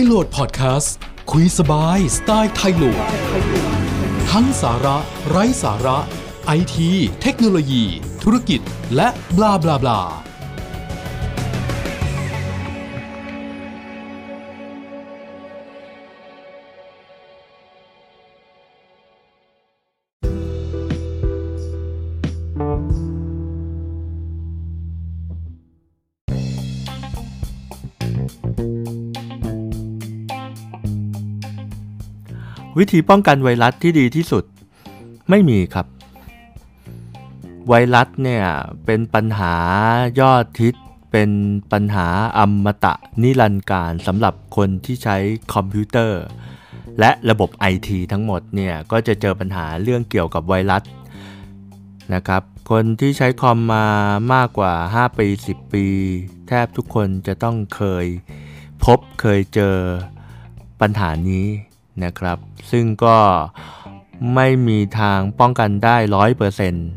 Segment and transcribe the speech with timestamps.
[0.00, 0.94] ยโหลดพอดแคสต์
[1.30, 3.04] คุยสบายสไตล์ไทยโหลด
[4.30, 4.96] ทั้งสาระ
[5.28, 5.98] ไร้สาระ
[6.46, 6.90] ไอที
[7.22, 7.84] เทคโนโลยี
[8.22, 8.60] ธุรกิจ
[8.96, 10.27] และบลาบลาบลา
[32.78, 34.44] วิธีป้องกันไวรัสที่ดีที่สุด
[35.30, 35.86] ไม่มีครับ
[37.68, 38.44] ไวรัสเนี่ย
[38.84, 39.54] เป็นปัญหา
[40.20, 40.74] ยอดทิศ
[41.12, 41.30] เป็น
[41.72, 45.16] ปัญหาอมตะนิรันดร์การสำหรับคนที่ใช้
[45.54, 46.22] คอมพิวเตอร์
[47.00, 50.82] และระบบ IT ทั้งหมดเนี่ยก็จะเจอปัญหาเรื่องเกี่ยวกับไวรัส
[52.14, 53.86] นะครับ คนที่ใช้คอมมา
[54.34, 55.86] มากกว่า 5 ปี 10 ปี
[56.48, 58.06] แทบทุกคนจะต้องเคย
[58.84, 59.76] พบเคยเจอ
[60.80, 61.46] ปัญหานี้
[62.04, 62.38] นะครับ
[62.70, 63.18] ซึ่งก็
[64.34, 66.88] ไม่มีทางป้องกันได้ร้อยเปอร์เซ็นต์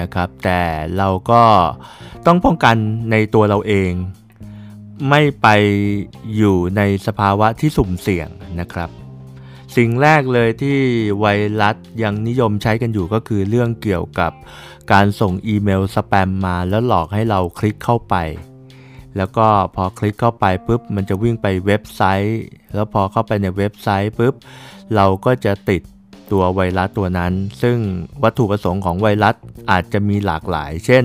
[0.00, 0.62] นะครับ แต่
[0.96, 1.42] เราก็
[2.26, 2.76] ต้องป้องกัน
[3.10, 3.92] ในตัวเราเอง
[5.08, 5.46] ไม่ไป
[6.36, 8.28] อยู่ในสภาวะที่สุ่มเสี่ยง
[8.60, 8.90] นะครับ
[9.76, 10.78] สิ่งแรกเลยที่
[11.20, 11.26] ไว
[11.62, 14.32] รัสยังนิยมใช้กันอยู่ก็คือเรื่องเกี่ยวกับ
[14.92, 18.14] การส่งอีเมลสแปมมาแล้วหลอกให้เราคลิกเข้าไป
[19.16, 22.42] แล้วก็พอคลิกเข้าไปปุ๊บ มันจะวิ่งไปเว็บไซต์
[22.74, 24.34] แล้วพอเข้าไปในเว็บไซต์ปุ๊บ
[24.96, 25.82] เราก็จะติด
[26.32, 27.76] ตัวไวรัสตัวนั้น ซึ่ง
[28.22, 29.34] วัตถุประสงค์ของไวรัส
[29.70, 31.04] อาจจะมีหลากหลาย เช่น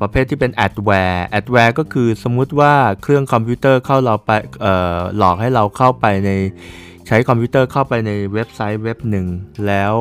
[0.00, 4.30] ประเภทที่เป็น adware adware ก็คือสมมุติว่าเครื่องคอมพิวเตอร์เข้าเราไป
[5.16, 6.30] หลอกให้เราเข้าไปใน
[7.06, 9.26] ใช้คอมพิวเตอร์เข้าไปในเว็บไซต์เว็บหนึ่ง
[9.66, 9.94] แล้ว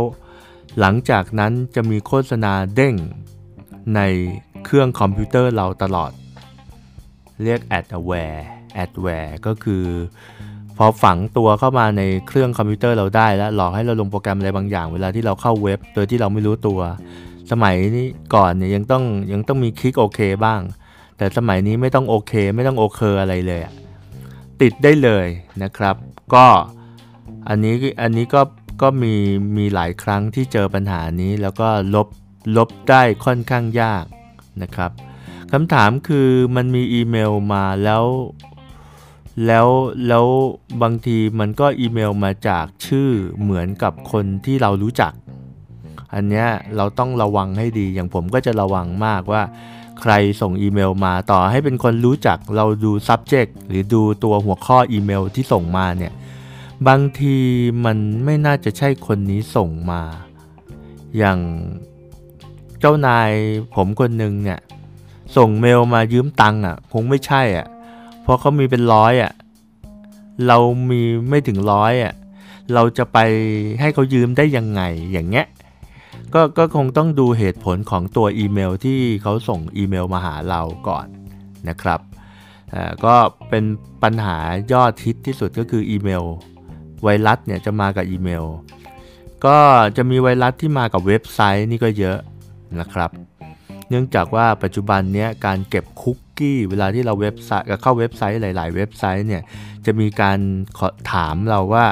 [0.79, 2.95] หลังจากนั้นจะมีโฆษณาเด้ง
[3.95, 4.01] ใน
[4.65, 6.11] เครื่องคอมพิวเตอร์เราตลอด
[7.43, 8.41] เรียก adware
[8.83, 9.85] adware ก็คือ
[10.77, 16.79] พอฝังตัวเข้ามาในเครื่องคอมพิวเตอร์เราได้แล้วหลอกให้เราลงโปรแกรมอะไรบางอย่าง เวลาที่เราเข้าเว็บ โดยที่เราไม่รู้ตัว
[17.51, 20.61] สมัยนี้ก่อนเนี่ยยังต้องยังต้องมีคลิกโอเคบ้าง
[21.17, 23.61] แต่สมัยนี้ไม่ต้องโอเค ไม่ต้องโอเคอะไรเลย
[24.61, 25.27] ติดได้เลย
[25.63, 25.95] นะครับ
[26.33, 26.45] ก็
[27.47, 28.41] อันนี้อันนี้ก็
[28.81, 29.13] ก็มี
[29.57, 32.07] มีหลายครั้งที่เจอปัญหานี้แล้วก็ลบ
[32.57, 34.05] ลบได้ค่อนข้างยาก
[34.61, 34.91] นะครับ
[35.53, 38.05] คำถามคือมันมีอีเมลมาแล้ว
[39.45, 39.67] แล้ว
[40.07, 40.25] แล้ว
[40.81, 43.09] บางทีมันก็อีเมลมาจากชื่อ
[43.41, 45.13] เหมือนกับคนที่เรารู้จัก
[46.13, 49.43] อันเนี้ยเราต้องระวังให้ดีอย่างผมก็จะระวังมากว่า
[50.01, 56.13] ใครส่งอีเมลมาต่อให้เป็นคนรู้จักเราดู subject หรือดูตัวหัวข้ออีเมลที่ส่งมาเนี่ย
[56.87, 57.35] บางที
[57.85, 60.01] มันไม่น่าจะใช่คนนี้ส่งมา
[61.17, 61.39] อย่าง
[62.79, 63.31] เจ้านาย
[63.75, 64.59] ผมคนหนึ่งเนี่ย
[65.37, 67.67] ส่งเมลมายืมตังค์อะ คงไม่ใช่อะ
[68.21, 69.31] เพราะเขามีเป็นร้อยอะ
[70.47, 70.57] เรา
[70.89, 72.13] มีไม่ถึงร้อยอะ
[72.73, 73.17] เราจะไป
[73.79, 74.81] ให้เขายืมได้ยังไง
[75.11, 75.45] อย่างเงี้ย
[76.33, 81.05] ก็ก็คงต้องดูเหตุผลของตัวอีเมลที่เขาส่งอีเมลมาหาเราก่อน
[81.69, 81.99] นะครับ
[82.73, 83.15] อ่าก็
[83.49, 83.63] เป็น
[84.03, 84.37] ปัญหา
[84.73, 86.23] ยอดฮิตที่สุดก็คืออีเมล
[87.03, 88.45] ไวรัสเนี่ยจะมากับอีเมล
[89.45, 89.57] ก็
[89.97, 92.17] จะมีไวรัสที่มากับเว็บไซต์นี่ก็เยอะ
[92.79, 93.11] นะครับ
[93.89, 99.43] เนื่องจากว่าปัจจุบันเนี้ยการเก็บคุกกี้เวลาที่เราเว็บไซต์เข้าเว็บไซต์หลาย ๆ เว็บไซต์เนี่ย
[99.85, 100.39] จะมีการ
[100.77, 101.85] ขอถามเราว่า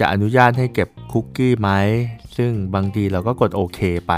[0.00, 1.70] จะอนุญาตให้เก็บคุกกี้ไหม
[2.36, 4.14] ซึ่งบางทีเราก็กดโอเคไป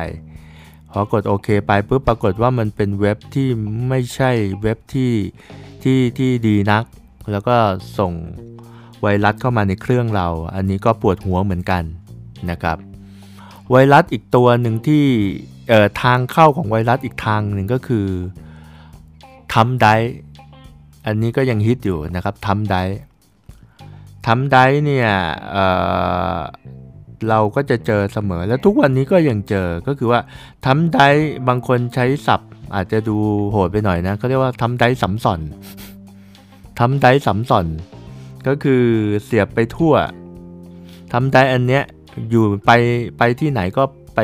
[0.92, 3.48] พอกดโอเคไปปุ๊บปรากฏว่ามันเป็นเว็บที่
[3.88, 4.30] ไม่ใช่
[4.62, 5.12] เว็บที่
[5.82, 6.84] ที่ที่ดีนัก
[7.30, 7.56] แล้วก็
[7.98, 8.12] ส่ง
[9.02, 11.82] ไวรัสเข้ามาในเครื่องเรา อันนี้ก็ปวดหัวเหมือนกัน
[12.50, 12.78] นะครับ
[13.70, 15.04] ไวรัสอีกตัวหนึ่งที่
[16.02, 18.06] ทางเข้าของไวรัสอีกทางหนึ่งก็คือ
[19.54, 19.94] ทำได้
[21.06, 22.82] อันนี้ก็ยังฮิตอยู่นะครับทำได้
[24.26, 25.08] ทำได้เนี่ย
[25.52, 30.20] เเราก็จะเจอเสมอและทุกวันนี้ก็ยังเจอก็คือว่า
[30.66, 31.08] ทำได้
[31.48, 33.16] บางคนใช้ศัพท์ อาจจะดู
[33.50, 35.40] โหดไปหน่อยนะเขาเรียกว่าทำได้สัมสอน
[36.80, 37.66] ทำได้สัมสอน
[38.46, 38.82] ก็คือ
[39.24, 39.94] เสียบไปทั่ว
[41.12, 41.82] ทำได้อันเนี้ย
[42.30, 42.70] อยู่ไป
[43.18, 43.82] ไปที่ไหนก็
[44.14, 44.20] ไป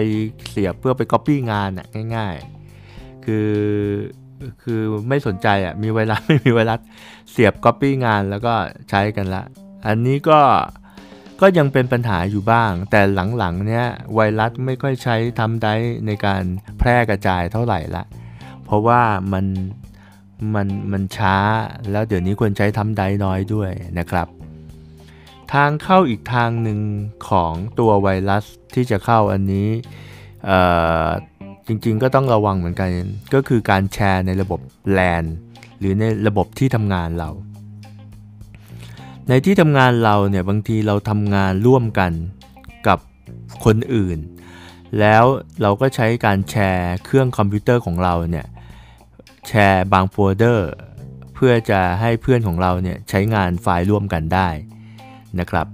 [0.51, 1.87] เสียบเพื่อไป Copy งานอะ
[2.17, 2.37] ง่าย
[2.81, 3.51] ๆ คือ
[4.63, 6.81] คือไม่สนใจอะมีไวรัสไม่มีไวรัส
[7.31, 8.55] เสียบ Copy งานแล้วก็
[8.91, 9.43] ใช้กันละ
[9.87, 10.41] อันนี้ก็
[11.41, 13.01] ก็ยังเป็นปัญหาอยู่บ้าง แต่
[13.39, 15.75] หลังๆเนี้ยไวรัสไม่ค่อยใช้ทำได้
[16.07, 16.43] ในการ
[16.79, 18.05] แพร่กระจายเท่าไหร่ละ
[18.65, 19.47] เพราะว่ามัน
[20.55, 21.37] มันมันช้า
[21.91, 24.29] แล้วเดี๋ยวนี้ควรใช้ทำได้น้อยด้วยนะครับ
[25.53, 26.81] ทางเข้าอีกทางหนึ่ง
[27.29, 28.45] ของตัวไวรัส
[28.75, 29.69] ที่จะเข้าอันนี้
[31.67, 32.89] จริงๆก็ต้องระวังเหมือนกัน
[33.35, 34.61] ก็คือการแชร์ในระบบ
[34.99, 35.25] LAN
[35.79, 37.31] หรือในระบบที่ทำงานเรา
[39.29, 42.13] ในที่ทำงานเราเนี่ยบางทีเราทำงานร่วมกัน
[42.87, 42.99] กับ
[43.65, 44.19] คนอื่น
[45.01, 45.25] แล้ว
[45.63, 48.47] เราก็ใช้การแชร์เครื่องคอมพิวเตอร์ของเราเนี่ย
[49.49, 50.71] แชร์บางโฟลเดอร์
[51.35, 54.49] เพื่อจะให้เพื่อนของเราเนี่ยใช้งานไฟล์ร่วมกันได้
[55.41, 55.67] นะครับ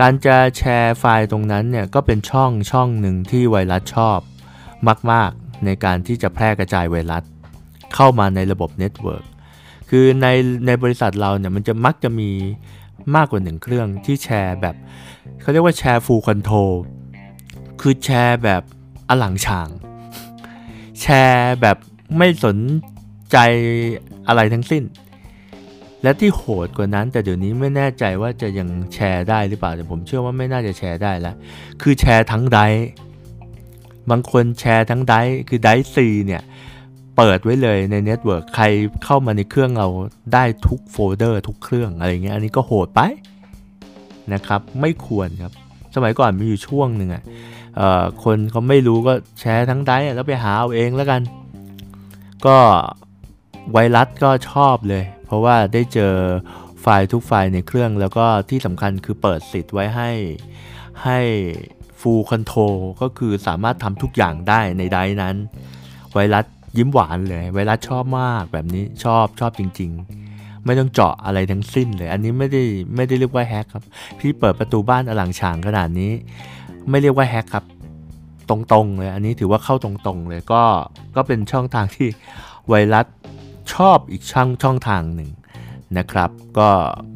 [0.00, 4.18] การจะแชร์ไฟล์ตรงนั้นเนี่ยก็เป็นช่องช่องหนึ่งที่ไวรัสชอบ
[5.10, 7.22] มาก ๆ ในการที่จะแพร่กระจายไวรัส
[7.94, 9.24] เข้ามาในระบบ network
[9.90, 10.26] คือใน
[10.66, 12.30] ในบริษัทเราเนี่ยมันจะมักจะมี
[13.16, 14.76] มากกว่าหนึ่งเครื่องที่แชร์แบบ
[15.40, 16.72] เขาเรียกว่าแชร์ full control
[17.80, 18.62] คือแชร์แบบ
[19.08, 19.68] อล่างฉ่าง
[21.00, 21.76] แชร์แบบ
[22.18, 22.56] ไม่สน
[23.32, 23.36] ใจ
[24.28, 24.82] อะไรทั้งสิ้น
[26.02, 31.34] และที่โหดกว่านั้น แต่เดี๋ยวนี้ไม่แน่ใจว่าจะยังแชร์ได้หรือเปล่าแต่ผมเชื่อว่าไม่น่าจะแชร์ได้แล้ว
[31.82, 32.60] คือแชร์ทั้งได
[34.10, 35.14] บางคนแชร์ทั้งได
[35.48, 36.42] คือไดซีเนี่ย
[37.16, 38.64] เปิดไว้เลยใน network ใคร
[39.04, 39.88] เข้ามาในเครื่องเรา
[40.34, 43.00] ได้ทุกโฟลเดอร์ทุกเครื่องอะไรเงี้ยอันนี้ก็โหดไป
[44.32, 45.52] นะครับไม่ควรครับ
[45.94, 47.22] สมัยก่อนมีอยู่ช่วงหนึ่งอะ
[48.24, 51.20] คนเขาไม่รู้ก็แชร์ทั้งไดแล้วไปหาเอาเองแล้วกัน
[52.46, 52.56] ก็
[53.72, 56.14] ไวรัสก็ชอบเลย เพราะว่าได้เจอ
[56.80, 60.10] ไฟล์ทุกไฟล์ในเครื่อง แล้วก็ที่สำคัญคือเปิดสิทธิ์ไว้ให้
[61.04, 61.18] ให้
[62.00, 65.36] full control ก็คือสามารถทำทุกอย่างได้ในไดนั้น
[66.14, 66.44] ไวรัส
[66.78, 69.90] ยิ้มหวานเลย ไวรัสชอบมากแบบนี้ชอบชอบจริง
[70.28, 72.62] ๆ ไม่ต้องเจาะอะไรทั้งสิ้นเลย อันนี้ไม่ได้
[72.96, 73.84] ไม่ได้เรียกว่าแฮกครับ
[74.18, 76.12] พี่เปิดประตูบ้านอลังฉางขนาดนี้
[76.90, 77.64] ไม่เรียกว่าแฮกครับ
[78.50, 80.62] ตรงๆเลย อันนี้ถือว่าเข้าตรงๆเลยก็
[81.16, 82.08] ก็เป็นช่องทางที่
[82.68, 83.06] ไวรัส
[83.72, 85.30] ชอบอีกช่องช่องทางหนึ่ง
[85.98, 86.70] นะครับ ก็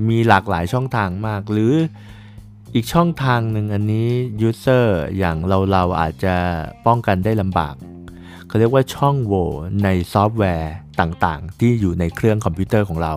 [0.09, 1.75] มีหลากหลายช่องทางมาก หรือ
[2.75, 4.09] อีกช่องทางหนึ่งอันนี้
[4.41, 6.35] user อย่างเราเราอาจจะ
[6.87, 7.75] ป้องกันได้ลำบาก
[8.47, 9.49] เขาเรียกว่าช่องโหว่
[9.85, 13.15] ในซอฟต์แวร์ต่างๆ ที่อยู่ในเครื่องคอมพิวเตอร์ของเรา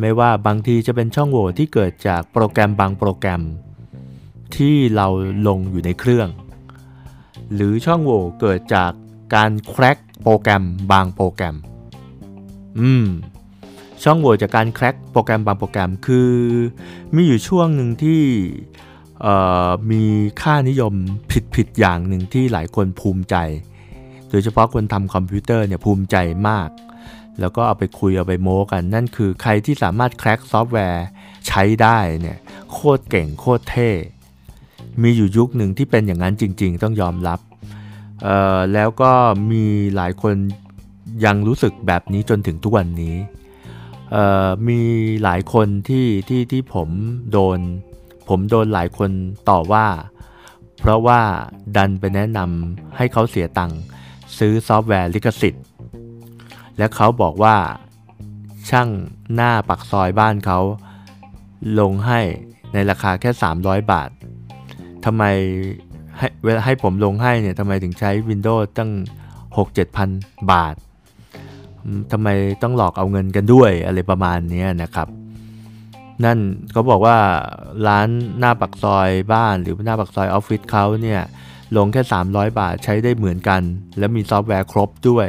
[0.00, 3.42] ไม่ว่าบางทีจะเป็นช่องโหว่ที่เกิดจากโปรแกรมบางโปรแกรม
[4.56, 5.08] ที่เรา
[5.48, 6.28] ลงอยู่ในเครื่อง
[7.54, 8.92] หรือช่องโหว่เกิดจาก
[9.34, 11.56] การ crack โปรแกรมบางโปรแกรม
[12.80, 13.06] อืม
[14.02, 16.30] ช่องโหว่จากการ crack โปรแกรมบางโปรแกรมคือ
[17.14, 18.22] มีอยู่ช่วงหนึ่งที่
[19.90, 20.02] มี
[20.42, 20.94] ค่านิยม
[21.54, 23.36] ผิดๆอย่างหนึ่งที่หลายคนภูมิใจ
[24.30, 26.16] โดยเฉพาะคนทำคอมพิวเตอร์เนี่ยภูมิใจ
[26.48, 26.68] มาก
[27.40, 31.06] แล้วก็เอาไปคุยเอาไปโม้กัน นั่นคือใครที่สามารถ crack ซอฟต์แวร์
[31.48, 32.38] ใช้ได้เนี่ย
[32.72, 33.90] โคตรเก่งโคตรเท่
[35.02, 37.40] มีอยู่ยุคหนึ่งที่เป็นอย่างนั้นจริง ๆ ต้องยอมรับ
[38.74, 39.12] แล้วก็
[39.50, 39.64] มี
[39.96, 40.34] หลายคน
[41.24, 43.16] ยังรู้สึกแบบนี้จนถึงทุกวันนี้
[44.68, 44.80] มี
[45.22, 46.88] หลายคนที่ที่ที่ผม
[47.32, 47.58] โดน
[48.28, 49.10] ผมโดนหลายคน
[49.50, 49.86] ต่อว่า
[50.80, 51.20] เพราะว่า
[51.76, 53.80] ดันไปแนะนำให้เขาเสียตังค์
[54.38, 55.64] ซื้อซอฟต์แวร์ลิขสิทธิ์
[56.78, 57.56] และเขาบอกว่า
[58.70, 58.88] ช่าง
[59.34, 60.58] หน้าปักซอยบ้านเขา
[61.80, 62.20] ลงให้
[62.72, 64.10] ในราคาแค่ 300 บาท
[65.04, 65.24] ทำไม
[66.18, 68.90] ให้เวลาให้ผมลงให้เนี่ยทำไมถึงใช้ Windows ตั้ง
[69.46, 70.10] 6-7พัน
[70.52, 70.74] บาท
[72.12, 72.28] ทำไม
[72.62, 75.08] ต้องหลอกเอาเงินกันด้วยอะไรประมาณนี้นะครับ
[76.24, 76.38] นั่น
[76.72, 77.16] เขาบอกว่า
[77.88, 78.08] ร้าน
[78.38, 81.22] หน้าปากซอยบ้านหรือหน้าปากซอยออฟฟิศเขาเนี่ย
[81.76, 83.62] ลงแค่ 300 บาทใช้ได้เหมือนกัน
[83.98, 85.28] และมีซอฟต์แวร์ครบด้วย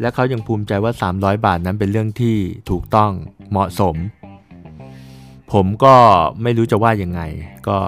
[0.00, 2.36] และเขายังภูมิใจว่า 300 บาทนั้นเป็นเรื่องที่
[2.70, 3.10] ถูกต้อง
[3.50, 3.96] เหมาะสม
[5.52, 5.94] ผมก็
[6.42, 7.20] ไม่รู้จะว่ายังไง
[7.68, 7.78] ก็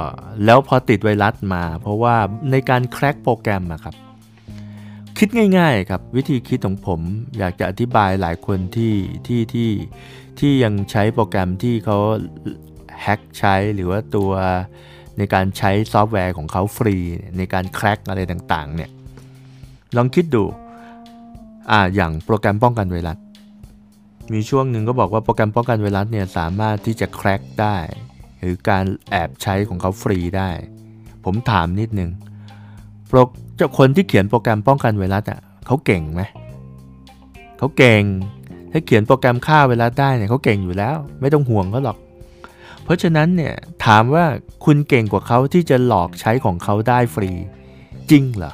[0.44, 2.16] แล้วพอติดไวรัสมา เพราะว่า
[2.50, 3.94] ในการ crack โปรแกรมอะครับ
[5.18, 7.00] คิดง่ายๆครับวิธีคิดของผม
[7.38, 8.94] อยากจะอธิบายหลายคนที่
[9.26, 9.70] ที่ที่
[10.38, 11.98] ที่ยังใช้โปรแกรมที่เขา
[13.02, 14.30] hack ใช้หรือว่าตัว
[15.18, 16.96] ในการใช้ซอฟต์แวร์ของเขาฟรี
[17.36, 18.90] ในการ crack อะไรต่างๆเนี่ย
[19.96, 20.44] ลองคิดดู
[21.70, 23.18] อ่าอย่างโปรแกรมป้องกันไวรัส
[24.32, 27.76] มีช่วงหนึ่งก็บอกว่าโปรแกรมป้องกันไวรัสเนี่ยสามารถที่จะแคร็กได้
[28.40, 30.50] หรือการแอบใช้ของเขาฟรีได้
[31.24, 32.10] ผมถามนิดนึง
[33.08, 33.18] โปร
[33.56, 36.22] เจ้าคนที่เขียนโปรแกรมป้องกันไวรัสอะเขาเก่งไหม
[37.58, 38.02] เขาเก่ง
[38.72, 41.98] ถ้าเขียนโปรแกรมฆ่าไวรัสได้เนี่ยเขาเก่งอยู่แล้ว ไม่ต้องห่วงเขาหรอก
[42.84, 44.24] เพราะฉะนั้นเนี่ยถามว่า
[44.64, 47.30] คุณเก่งกว่าเขาที่จะหลอกใช้ของเขาได้ฟรี
[48.10, 48.52] จริงเหรอ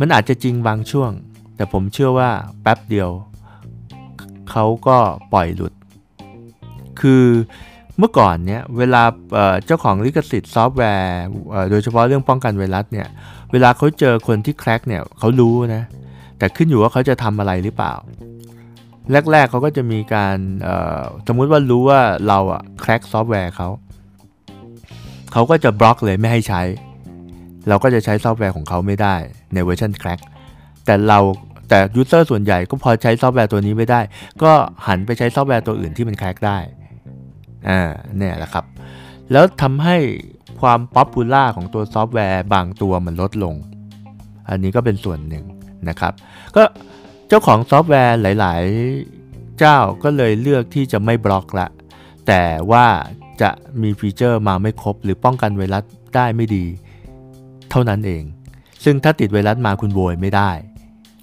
[0.00, 1.10] มันอาจจะจริงบางช่วง
[1.56, 2.30] แต่ผมเชื่อว่า
[2.62, 3.10] แป๊บเดียว
[4.50, 4.98] เขาก็
[5.32, 5.72] ปล่อยหลุด
[7.00, 7.24] คือ
[7.98, 9.02] เมื่อก่อนเนี่ยเวลา
[9.66, 11.20] เจ้าของลิขสิทธิ์ซอฟต์แวร์
[11.70, 13.08] โดยเฉพาะเรื่องป้องกันไวรัสเนี่ย
[13.52, 15.82] เวลาเขาเจอคนที่ crack เนี่ยเขารู้นะ
[16.38, 17.94] แต่ขึ้นอยู่ว่าเขาจะทำอะไรหรือเปล่า
[19.32, 20.36] แรก ๆเขาก็จะมีการ
[21.26, 23.68] สมมุติว่ารู้ว่าเราอะ crack ซอฟต์แวร์เขา
[25.32, 26.62] เขาก็จะบล็อกเลยไม่ให้ใช้
[27.68, 29.14] เราก็จะใช้ซอฟต์แวร์ของเขาไม่ได้
[29.54, 30.20] ในเวอร์ชัน crack
[30.84, 31.18] แต่เรา
[31.68, 34.00] แต่ user ส่วนใหญ่ก็พอใช้ซอฟต์แวร์ตัวนี้ไม่ได้
[34.42, 34.52] ก็
[34.86, 36.58] หันไปใช้ซอฟต์แวร์ตัวอื่นที่มัน crack ได้
[37.68, 37.80] อ่า
[38.16, 38.64] เนี่ยแหละครับ
[39.32, 39.96] แล้วทำให้
[40.60, 43.54] ความ popular ของตัวซอฟต์แวร์บางตัวมันลดลง
[44.48, 45.44] อันนี้ก็เป็นส่วนหนึ่ง
[45.88, 46.12] นะครับ
[46.56, 46.62] ก็
[47.28, 48.62] เจ้าของซอฟต์แวร์หลาย
[49.10, 51.68] ๆ เจ้าก็เลยเลือกที่จะไม่บล็อกละ
[52.26, 52.86] แต่ว่า
[53.42, 53.50] จะ
[53.82, 56.64] มีฟีเจอร์มาไม่ครบ หรือป้องกันไวรัสได้ไม่ดี
[57.70, 58.22] เท่านั้นเอง
[58.84, 60.50] ซึ่งถ้าติดไวรัสมาคุณโวยไม่ได้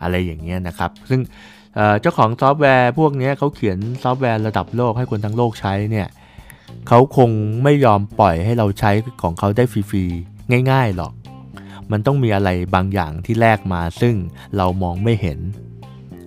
[0.04, 1.22] อะไรอย่างเงี้ยนะครับ ซึ่ง
[2.02, 6.08] เจ้าของซอฟต์แวร์พวกนี้เขาเขียนซอฟต์แวร์ระดับโลกให้คนทั้งโลกใช้เนี่ย
[6.88, 7.30] เขาคง
[7.64, 11.14] ไม่ยอมปล่อยให้เราใช้ของเขาได้ฟรีๆ ง่ายๆหรอก
[11.92, 14.16] มันต้องมีอะไรบางอย่างที่แลกมาซึ่ง
[14.58, 15.40] เรามองไม่เห็น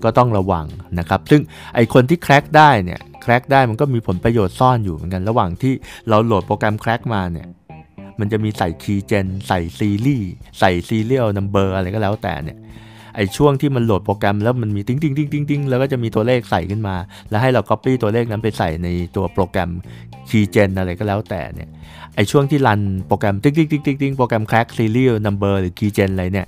[0.05, 0.67] ก็ต้องระวัง
[0.99, 1.43] นะครับ ซึ่ง
[1.75, 5.73] ไอคนที่ crack ได้เนี่ย crack ได้มันก็มีผลประโยชน์ซ่อนอยู่เหมือนกันระหว่างที่
[6.09, 7.49] เราโหลดโปรแกรม crack มาเนี่ย
[8.21, 12.59] มันจะมีใส่ keygen ใส่ซีรีส์ ใส่ serial number อะไรก็แล้วแต่เนี่ย
[13.17, 16.97] ไอช่วงที่มันโหลดโปรแกรมแล้วมันมีติ้งติ้งติ้งติ้งติ้งแล้วก็จะมีตัวเลขใส่ขึ้นมา
[17.31, 19.71] แล้วให้เรา Copy ตัวเลขนั้นไปใส่ในตัวโปรแกรม
[20.29, 21.69] keygen อะไรก็แล้วแต่เนี่ย
[22.17, 26.47] ไอช่วงที่ run โปรแกรมติ้งติ้งติ้งติ้งติ้งโปรแกรม crack serial number หรือ keygen อะไรเนี่ย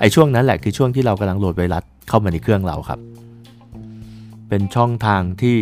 [0.00, 3.00] ไอช่วงนั้นแหละคือช่วงที่เรากำลังโหลดไวรัสเข้ามาในเครื่องเราครับ
[4.48, 5.58] เป็นช่องทางที่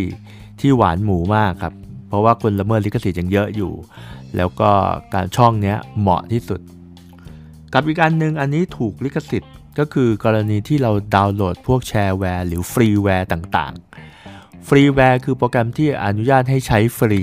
[0.61, 1.75] ที่หวานหมูมากครับ
[2.09, 3.73] เพราะว่าคนละเมิดลิขสิทธิ์ยังเยอะอยู่
[4.37, 4.71] แล้วก็
[5.15, 6.61] การช่องนี้เหมาะที่สุด
[7.73, 17.23] กับอีกอันหนึ่งอันนี้ถูกลิขสิทธิ์ ก็คือกรณีที่เราดาวน์โหลดพวก shareware หรือ freeware ต่างๆ freeware คือโปรแกรมที่อนุญาตให้ใช้ฟรี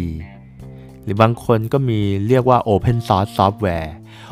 [1.03, 3.89] หรือบางคนก็มีเรียกว่า Open Source Software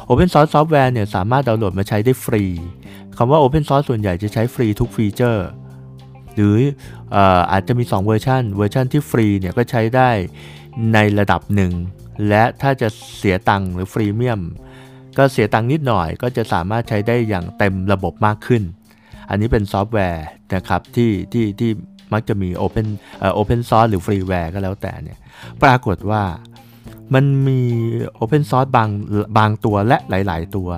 [0.09, 2.43] Open Source Software เนี่ยสามารถดาวน์โหลดมาใช้ได้ฟรี
[3.17, 5.47] คำว่า Open Source ส่วนใหญ่จะใช้ฟรีทุกฟีเจอร์
[6.35, 6.57] หรือ
[7.51, 10.09] อาจจะมี 2 เวอร์ชันเวอร์ชันที่ฟรีเนี่ยก็ใช้ได้
[10.93, 11.71] ในระดับหนึ่ง
[12.27, 12.87] และถ้าจะ
[13.17, 14.41] เสียตังค์หรือฟรีเมียม
[15.17, 18.63] ก็เสียตังค์นิดหน่อยก็จะสามารถใช้ได้อย่างเต็มระบบมากขึ้น
[19.29, 21.71] อันนี้เป็นซอฟต์แวร์นะครับที่ที่ที่
[22.13, 22.87] มักจะมี Open
[23.19, 25.19] เอ่อ Open Source หรือ freeware ก็แล้วแต่เนี่ย
[25.63, 26.23] ปรากฏว่า
[27.13, 27.61] มันมี
[28.19, 28.89] Open Source บาง
[29.37, 30.69] บางตัวและหลาย ๆ ตัว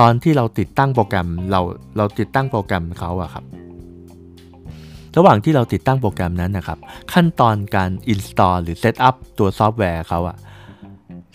[0.00, 1.60] ตอนที่เราติดตั้งโปรแกรมเรา
[1.96, 3.44] เราติดตั้งโปรแกรมเขาอะครับ
[5.16, 6.78] ระหว่างที่เราติดตั้งโปรแกรมนั้นนะครับ
[7.12, 10.36] ขั้นตอนการ install หรือ set up ตัวซอฟต์แวร์เขาอะ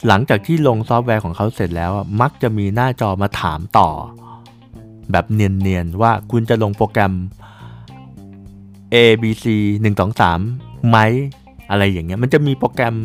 [0.07, 3.89] หลังจากที่ลงซอฟต์แวร์ของเขาเสร็จแล้ว มักจะมีหน้าจอมาถามต่อ
[5.11, 7.13] แบบเเนียนๆ ว่าคุณจะลงโปรแกรม
[8.93, 9.45] A B C
[9.83, 10.97] 1 2 3ไหม
[11.69, 12.95] อะไรอย่างเงี้ย มันจะมีโปรแกรม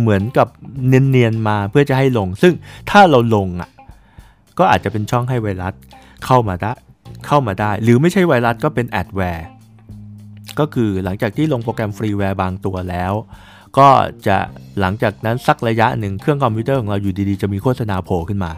[0.00, 0.48] เหมือนกับ
[0.86, 2.54] เนียนๆมาเพื่อจะให้ลง ซึ่ง
[2.90, 3.70] ถ้าเราลงอะ
[4.58, 5.74] ก็อาจจะเป็นช่องให้ไวรัส
[6.24, 6.72] เข้ามาได้
[7.26, 9.46] เข้ามาได้ หรือไม่ใช่ไวรัสก็เป็น adware
[10.58, 13.12] ก็คือหลังจากที่ลงโปรแกรม freeware บางตัวแล้ว
[13.78, 13.88] ก็
[14.26, 14.38] จะ
[14.80, 18.52] หลังจากนั้นสักระยะหนึ่งเครื่องคอมพิวเตอร์ของเราอยู่ดีๆ จะมีโฆษณาโผล่ขึ้นมา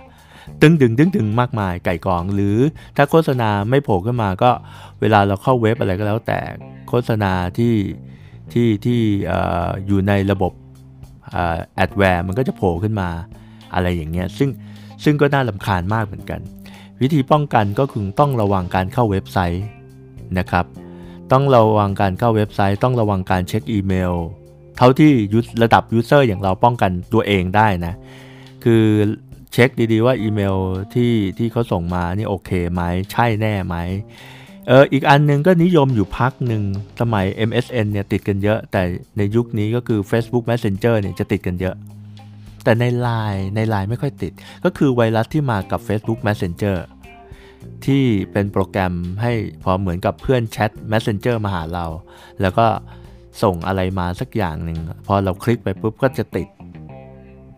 [0.61, 2.57] ตึงดึงดึงดึงมากมายไก่กอง หรือ
[2.97, 4.51] ถ้าโฆษณาไม่โผล่ขึ้นมาก็
[5.01, 6.39] เวลาเราเข้าเว็บอะไรก็แล้วแต่
[6.89, 7.75] โฆษณาที่
[8.53, 9.01] ที่ที่
[9.87, 10.53] อยู่ในระบบ
[11.75, 13.09] adware มันก็จะโผล่ขึ้นมา
[13.75, 14.51] อะไรอย่างเงี้ยซึ่ง
[15.05, 16.41] ซึ่งก็น่ารำคาญมากเหมือนกัน
[17.01, 19.65] วิธีป้องกันก็คือต้องระวังการเข้าเว็บไซต์
[20.39, 20.67] นะครับ
[21.33, 24.15] ต้องระวังการเข้าเว็บไซต์ ต้องระวังการเช็คอีเมล
[24.77, 25.11] เท่าที่
[25.63, 27.95] ระดับ user อย่างเราป้องกันตัวเองได้นะ
[28.65, 28.85] คือ
[29.53, 30.57] เช็คดีๆว่าอีเมล
[30.95, 33.77] ที่ที่เขาส่งมานี่โอเคไหมใช่แน่ไหม
[34.69, 36.63] เอออีกอันนึงก็นิยมอยู่พักหนึ่ง
[37.01, 38.83] สมัย MSN เนี่ยติดกันเยอะ แต่
[39.17, 41.75] ในยุคนี้ก็คือ Facebook Messenger เนี่ยจะติดกันเยอะ
[42.65, 44.33] แต่ใน Line ใน Line ไม่ค่อยติด
[44.65, 46.77] ก็คือไวรัสที่มากับ Facebook Messenger
[47.85, 51.87] ที่เป็นโปรแกรมให้พอเหมือนกับเพื่อนแชท Messenger มาหาเรา
[52.41, 52.67] แล้วก็
[53.43, 56.49] ส่งอะไรมาสักอย่างหนึ่งพอเราคลิกไปปุ๊บก็จะติด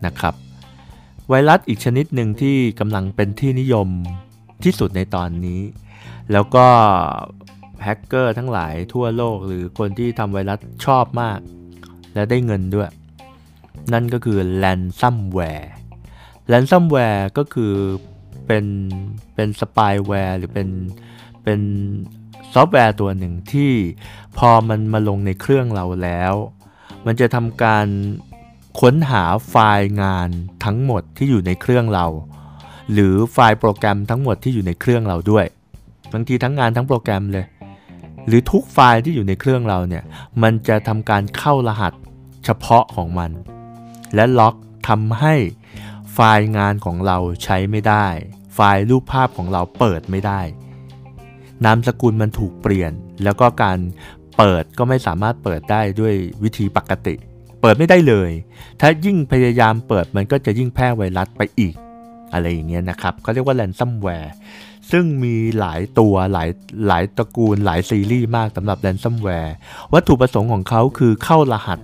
[0.05, 0.33] นะครับ
[1.29, 3.87] ไวรัสอีกชนิดหนึ่งที่กำลังเป็นที่นิยม
[4.63, 5.61] ที่สุดในตอนนี้
[6.31, 6.65] แล้วก็
[7.83, 11.39] แฮกเกอร์ทั้งหลายทั่วโลกหรือคนที่ทำไวรัสชอบมาก
[12.13, 12.89] และได้เงินด้วย
[13.93, 15.67] นั่นก็คือ ransomware
[16.51, 17.73] ransomware ก็คือ
[18.47, 18.65] เป็น
[19.35, 20.69] เป็นสปายแวร์หรือเป็น
[21.43, 21.59] เป็น
[22.57, 23.71] ซอฟต์แวร์ตัวหนึ่งที่
[24.37, 26.33] พอมันมาลงในเครื่องเราแล้ว
[27.05, 27.87] มันจะทำการ
[28.81, 30.29] ค้นหาไฟล์งาน
[30.65, 32.05] ทั้งหมดที่อยู่ในเครื่องเรา
[32.93, 35.45] หรือไฟล์โปรแกรมทั้งหมดที่อยู่ในเครื่องเราด้วย
[36.13, 37.45] บางทีทั้งงานทั้งโปรแกรมเลย
[38.27, 40.03] หรือทุกไฟล์ที่อยู่ในเครื่องเราเนี่ย
[40.43, 41.93] มันจะทำการเข้ารหัส
[42.45, 43.31] เฉพาะของมัน
[44.15, 44.55] และล็อก
[44.87, 45.35] ทำให้
[46.13, 48.07] ไฟล์งานของเราใช้ไม่ได้
[48.55, 50.41] ไฟล์รูปภาพของเราเปิดไม่ได้
[51.65, 52.91] นามสกุลมันถูกเปลี่ยน
[53.23, 53.77] แล้วก็การ
[54.37, 57.15] เปิดก็ไม่สามารถเปิดได้ด้วยวิธีปกติ
[57.61, 58.31] เปิดไม่ได้เลย
[58.81, 61.75] ถ้ายิ่งพยายามเปิดมันก็จะยิ่งแพร่ไวรัสไปอีก
[62.33, 64.33] อะไรอย่างเงี้ยนะครับเขาเรียกว่า ransomware
[64.91, 66.49] ซึ่งมีหลายตัวหลาย
[66.87, 69.51] หลายตระกูลหลายซีรีส์มากสำหรับ ransomware
[69.93, 71.79] วัตถุประสงค์ของเขาคือเข้ารหัส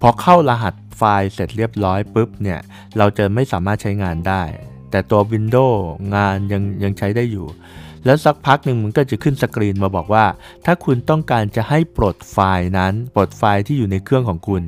[0.00, 2.60] พอเข้ารหัสไฟล์เสร็จเรียบร้อยปุ๊บเนี่ย
[2.98, 4.42] เราจะไม่สามารถใช้งานได้
[4.90, 5.78] แต่ตัว Windows
[6.14, 7.46] งานยังยังใช้ได้อยู่
[8.04, 10.24] แล้วสักพักหนึ่งมันก็จะขึ้นสกรีนมาบอกว่า
[10.64, 14.62] ถ้าคุณต้องการจะให้ปลดไฟล์นั้นปลดไฟล์ที่อยู่ในเครื่องของคุณ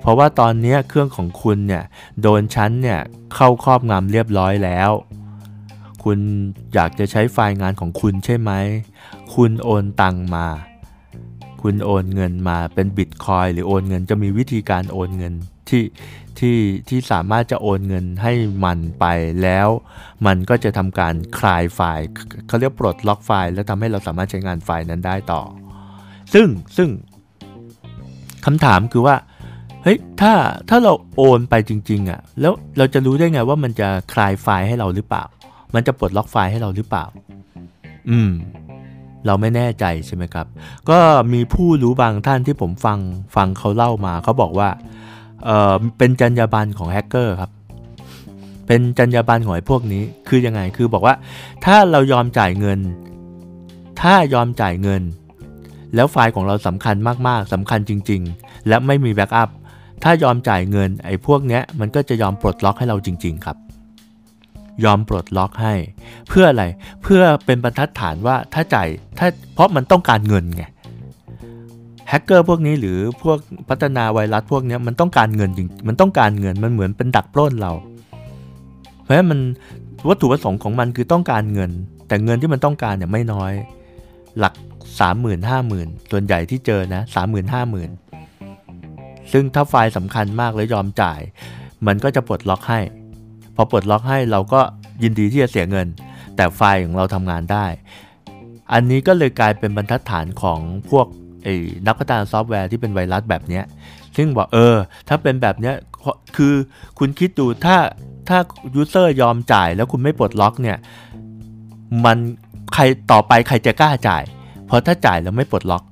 [0.00, 1.84] เพราะว่าตอนนี้เครื่องของคุณเนี่ย
[2.22, 3.00] โดนชั้นเนี่ย
[3.34, 4.90] เข้าครอบงำเรียบร้อยแล้ว
[6.04, 6.18] คุณ
[6.74, 8.50] อยากจะใช้ไฟล์งานของคุณใช่ไหม
[9.34, 10.46] คุณโอนตังมา
[11.62, 15.34] คุณโอนเงินมาเป็นบิตคอยหรือโอนเงินจะมีวิธีการโอนเงิน
[15.72, 15.84] ที่
[16.38, 18.32] ที่ที่สามารถจะโอนเงินให้
[18.64, 19.06] มันไป
[19.42, 19.68] แล้ว
[20.26, 22.06] มันก็จะทำการคลายไฟล์
[22.48, 25.42] เขาเรียกปลดล็อกไฟล์ แล้วทำให้เราสามารถใช้งานไฟล์นั้นได้ต่อ
[26.34, 26.88] ซึ่งซึ่ง
[28.44, 29.16] คำถามคือว่า
[29.82, 30.32] เฮ้ยถ้า
[30.68, 35.24] ถ้าเราโอนไปจริงๆอะ่ะแล้วเราจะรู้ได้ไงว่ามันจะคลายไฟล์ให้เราหรือเปล่า
[35.74, 37.04] มันจะปลดล็อกไฟล์ให้เราหรือเปล่า
[38.10, 38.30] อืม
[39.26, 40.46] เราไม่แน่ใจใช่ไหมครับ
[40.90, 40.98] ก็
[41.32, 42.98] มีผู้รู้บางท่านที่ผมฟัง
[43.36, 44.68] ฟังเขาเล่ามาเขาบอกว่า
[45.44, 47.50] เออเป็นจรรยาบรรณของแฮกเกอร์ครับ
[48.66, 51.14] เป็นจรรยาบรรณของไอ้พวกนี้คือยังไงคือบอกว่า
[51.64, 52.80] ถ้าเรายอมจ่ายเงิน
[54.00, 55.02] ถ้ายอมจ่ายเงิน
[55.94, 56.96] แล้วไฟล์ของเราสำคัญ
[57.28, 59.50] มากๆสำคัญจริง ๆ และไม่มี backup
[60.02, 63.56] ถ้ายอมจ่ายเงินไอ้พวกเนี้ยมันก็จะยอมปลดล็อกให้เราจริง ๆ ครับ
[64.84, 65.74] ยอมปลดล็อกให้
[66.28, 66.64] เพื่ออะไร
[67.02, 70.64] เพื่อเป็นบรรทัดฐานว่าถ้าจ่ายถ้าเพราะมันต้องการเงินไง
[72.12, 73.38] แฮกเกอร์พวกนี้หรือพวก
[73.68, 77.72] พัฒนาไวรัสพวกนี้มันต้องการเงินจริงมันต้องการเงินมันเหมือนเป็นดักปล้นเรา
[79.02, 79.40] เพราะฉะนั้นมัน
[80.08, 81.70] วัตถุประสงค์ของมันคือต้องการเงิน
[82.08, 83.52] แต่เงินที่มันต้องการเนี่ยไม่น้อย
[84.38, 91.20] หลัก 3 0 0 0 0 5 0,000ส่วนใหญ่ที่เจอนะ3 0 0 0 0 5 0,000ซึ่งถ้าไฟล์สำคัญมากแล้วยอมจ่าย
[91.86, 92.80] มันก็จะปลดล็อกให้
[93.56, 94.60] พอปลดล็อกให้เราก็
[95.02, 95.86] ยินดีที่จะเสียเงิน
[96.36, 97.66] แต่ไฟล์ของเราทำงานได้
[98.72, 101.06] อันนี้ก็เลยกลายเป็นบรรทัดฐานของพวก
[101.86, 103.60] นักพัฒนาซอฟต์แวร์ที่เป็นไวรัสแบบนี้
[104.16, 104.76] ซึ่งบอกเออ
[105.08, 105.72] ถ้าเป็นแบบนี้
[106.36, 106.54] คือ
[106.98, 107.76] คุณคิดดูถ้า
[108.28, 108.38] ถ้า
[108.74, 110.78] user ยอมจ่ายแล้วคุณไม่ปลดล็อกเนี่ย
[112.04, 112.18] มัน
[112.74, 114.22] ใครต่อไปใครจะกล้าจ่าย
[114.66, 115.82] เพราะถ้าจ่ายแล้วไม่ปลดล็อก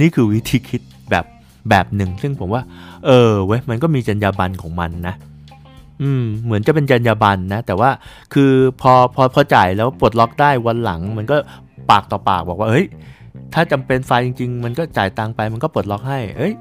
[0.00, 1.24] นี่คือวิธีคิดแบบ
[1.70, 2.62] แบบหนึ่ง ซึ่งผมว่า
[3.06, 5.14] เออเว้ยมันก็มีจรรยาบรรณของมันนะ
[6.02, 7.90] อืมเหมือนจะเป็นจรรยาบรรณนะ แต่ว่า
[8.34, 11.36] คือพอพอพอจ่ายแล้วปลดล็อกได้วันหลัง มันก็
[11.90, 12.86] ปากต่อปากบอกว่าเฮ้ย
[13.54, 16.54] ถ้าจำเป็นไฟล์จริง ๆ มันก็จ่ายตังค์ไปมันก็ปลดล็อกให้ เอ้ย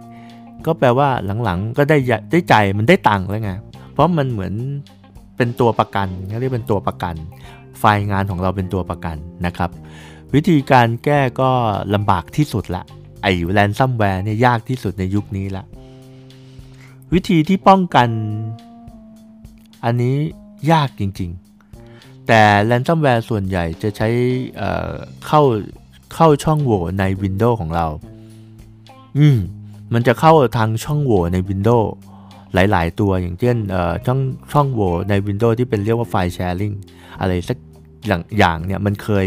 [0.66, 1.10] ก็แปลว่า
[1.44, 1.98] หลังๆ ก็ได้
[2.32, 3.52] ได้ใจมันได้ตังค์แล้วไง
[3.92, 4.54] เพราะมันเหมือน
[5.38, 7.16] เป็นตัวประกันเขาเรียกเป็นตัวประกัน
[7.80, 9.70] ไฟล์งานของเราเป็นตัวประกันนะครับ
[10.34, 11.50] วิธีการแก้ก็
[11.96, 12.84] ลำบากที่สุดละ
[13.24, 15.66] ไอ้ ransomware เนี่ยยากที่สุดในยุคนี้ละ
[17.14, 18.10] วิธีที่ป้องกัน
[19.84, 20.16] อันนี้
[20.72, 24.10] ยากจริงๆ แต่ ransomware ส่วนใหญ่จะใช้
[24.58, 25.42] เข้า
[26.16, 27.88] เข้าช่องโหว่ใน Windows ของเรา
[29.18, 29.38] อืม
[29.94, 31.88] มันจะเข้าทางช่องโหว่ใน Windows
[32.54, 33.58] หลาย ๆ ตัวอย่างเช่น
[34.06, 34.20] ช่อง
[34.52, 36.74] ช่องโหว่ใน Windows ที่เป็นเรียกว่า file sharing
[37.20, 37.58] อะไรสัก
[38.08, 39.26] อย่างอย่างเนี่ยมันเคย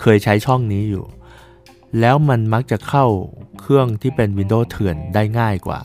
[0.00, 1.04] เคยใช้ช่องนี้อยู่
[2.00, 3.06] แล้วมันมักจะเข้า
[3.60, 5.80] เครื่องที่เป็น Windows เถื่อนได้ง่ายกว่า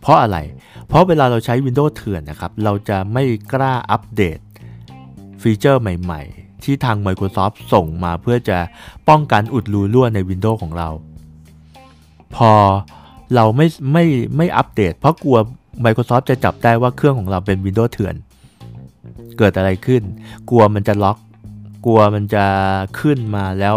[0.00, 0.38] เพราะอะไร
[0.86, 4.38] เพราะเวลาเราใช้ Windows เถื่อนนะครับ เราจะไม่กล้าอัปเดต
[5.42, 8.58] ฟีเจอร์ใหม่ ๆ ที่ทาง Microsoft ส่งมาเพื่อจะ
[9.08, 10.88] ป้องกันอุดรูรั่วใน Windows ของเรา
[12.34, 12.52] พอ
[13.34, 14.04] เราไม่ไม่
[14.36, 15.38] ไม่อัปเดต เพราะกลัว
[15.84, 18.14] Microsoft จะจับได้ว่าเครื่องของเราเป็น Windows เถื่อน
[19.38, 20.02] เกิดอะไรขึ้น
[20.50, 21.18] กลัวมันจะล็อก
[21.86, 22.44] กลัวมันจะ
[23.00, 23.76] ขึ้นมาแล้ว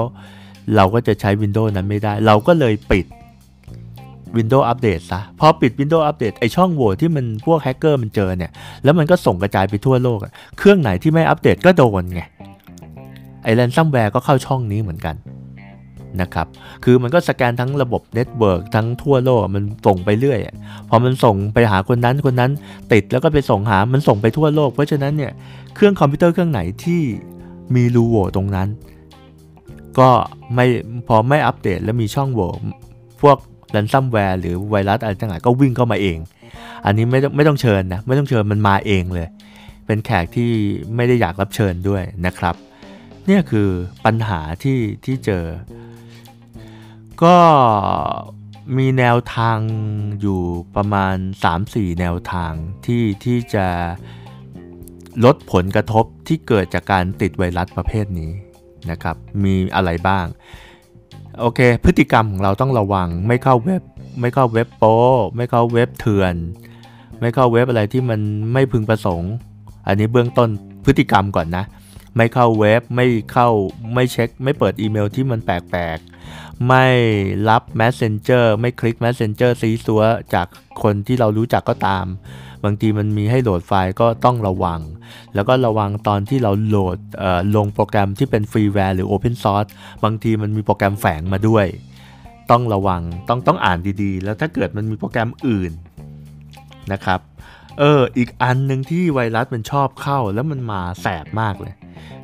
[0.76, 3.06] เราก็จะใช้ Windows นั้นไม่ได้ เราก็เลยปิด
[4.38, 8.52] Windows Update ซะ พอปิด Windows Update ไอช่องโหว่ที่มันพวกแฮกเกอร์มันเจอเนี่ย
[8.84, 10.20] แล้วมันก็ส่งกระจายไปทั่วโลก
[10.58, 12.22] เครื่องไหนที่ไม่อัปเดตก็โดนไง
[13.44, 15.16] ไอ ransomware ก็เข้าช่องนี้เหมือนกัน
[16.22, 16.48] นะครับ
[16.84, 20.40] คือมันก็สแกนทั้งระบบ network ทั้งทั่วโลกมันส่งไปเรื่อย
[20.90, 22.52] พอมันส่งไปหาคนนั้นคนนั้น
[22.92, 25.32] ติดแล้วก็ไปส่งหา มันส่งไปทั่วโลก เพราะฉะนั้นเนี่ย
[25.76, 27.02] เครื่องคอมพิวเตอร์เครื่องไหนที่
[27.76, 28.68] มีรูโหว่ตรงนั้น
[30.00, 30.10] ก็
[30.56, 30.66] ไม่
[31.08, 32.50] พอไม่อัปเดตแล้วมีช่องโหว่
[33.22, 33.38] พวก
[33.72, 36.18] ransomware หรือไวรัสอะไรต่างๆก็วิ่งเข้ามาเอง
[36.86, 39.28] อันนี้ไม่ต้องไม่ต้องเชิญนะ ไม่ต้องเชิญมันมาเองเลย
[39.86, 40.50] เป็นแขกที่
[40.96, 42.56] ไม่ได้อยากรับเชิญด้วยนะครับ
[43.28, 43.70] เนี่ยคือ
[44.06, 45.46] ปัญหาที่ที่เจอ
[47.24, 47.38] ก็
[48.78, 49.58] มีแนวทาง
[50.22, 50.42] อยู่
[50.76, 51.16] ประมาณ
[51.58, 52.54] 3-4 แนวทาง
[52.86, 53.68] ที่ที่จะ
[55.26, 58.32] ลดผลกระทบที่เกิดจากการติดไวรัสประเภทนี้
[58.92, 60.26] นะครับ มีอะไรบ้าง
[61.40, 63.84] โอเค พฤติกรรมของเราต้องระวัง ไม่เข้าเว็บ
[64.22, 64.96] ไม่เข้าเว็บโป้
[65.36, 66.36] ไม่เข้าเว็บเถื่อน
[67.20, 68.20] ไม่เข้าเว็บอะไรที่มัน
[68.54, 69.34] ไม่พึงประสงค์
[69.88, 70.50] อันนี้เบื้องต้น
[70.86, 71.64] พฤติกรรมก่อนนะ
[72.18, 73.50] ไม่เข้าเว็บ ไม่เข้า
[73.94, 76.88] ไม่เช็ค ไม่เปิดอีเมลที่มันแปลกๆ ไม่
[77.50, 80.48] รับ Messenger ไม่คลิก Messenger ซี้ซั้วจาก
[80.84, 82.06] คนที่เรารู้จักก็ตาม
[82.64, 84.82] บางทีมันมีให้โหลดไฟล์ก็ต้องระวัง
[85.36, 86.98] แล้วก็ระวังตอนที่เราโหลด
[87.56, 89.70] ลงโปรแกรมที่เป็น freeware หรือ Open Source
[90.04, 91.66] บางทีมันมีโปรแกรมแฝงมาด้วย
[92.52, 95.72] ต้องระวังต้องต้องอ่านดีๆ แล้วถ้าเกิดมันมีโปรแกรมอื่น
[96.92, 97.20] นะครับ
[97.80, 101.74] เอออีกอันหนึ่งที่ไวรัสมันชอบเข้าแล้วมันมาแสบมากเลย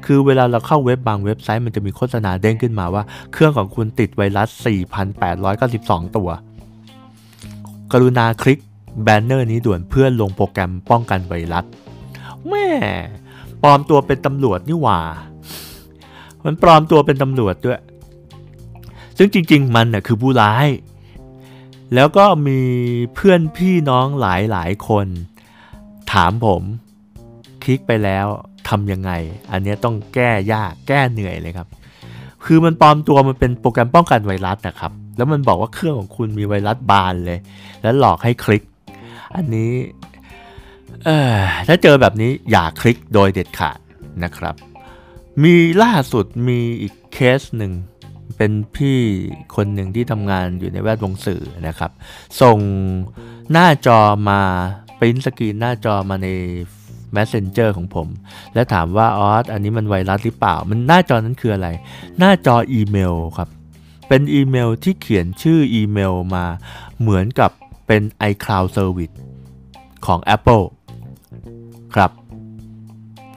[0.05, 4.49] คือเวลาเราเข้าเว็บบางเว็บไซต์มันจะมีโฆษณาเด้งขึ้นมาว่า เครื่องของคุณติดไวรัส
[5.33, 6.29] 4,892 ตัว
[7.91, 8.59] กรุณาคลิก
[9.03, 11.65] แบนเนอร์นี้ด่วนเพื่อลงโปรแกรมป้องกันไวรัส
[12.49, 12.67] แม่
[13.63, 14.99] ปลอมตัวเป็นตำรวจนี่หว่า
[16.45, 17.81] มันปลอมตัวเป็นตำรวจด้วย
[19.17, 20.67] ซึ่งจริง ๆ มันน่ะคือผู้ร้าย
[21.95, 22.59] แล้วก็มี
[23.15, 25.07] เพื่อนพี่น้องหลายหลายคน
[26.11, 26.61] ถามผม
[27.63, 28.27] คลิกไปแล้ว
[28.69, 29.11] ทำยังไง
[29.51, 31.67] อันนี้ต้องแก้ยากแก้เหนื่อยเลยครับ
[32.45, 37.39] คือมันปลอมตัวมันเป็นโปรแกรมป้องกันไวรัสนะครับ แล้วมันบอกว่าเครื่องของคุณมีไวรัสบานเลย
[37.81, 38.63] แล้วหลอกให้คลิก
[39.35, 39.71] อันนี้
[41.05, 41.35] เออ
[41.67, 43.79] ถ้าเจอแบบนี้อย่าคลิกโดยเด็ดขาด
[44.23, 44.55] นะครับ
[45.43, 47.73] มีล่าสุดมีอีกเคสหนึ่ง
[48.37, 48.99] เป็นพี่
[49.55, 51.91] คนหนึ่งที่ทำงานอยู่ในแวดวงสื่อนะครับ
[52.41, 52.57] ส่ง
[53.51, 53.99] หน้าจอ
[54.29, 54.39] มา
[54.99, 56.27] ปริ้นสกรีนหน้าจอมาใน
[57.15, 58.07] Messenger ของผม
[58.53, 61.67] และถามว่าออสอันนี้มันไวรัสหรือเปล่า มันหน้าจอนั้นคืออะไร
[62.19, 63.49] หน้าจออีเมลครับ
[64.07, 66.45] เป็นอีเมลที่เขียนชื่ออีเมลมา
[66.99, 67.51] เหมือนกับ
[67.87, 69.15] เป็น iCloud Service
[70.05, 70.65] ของ Apple
[71.95, 72.11] ครับ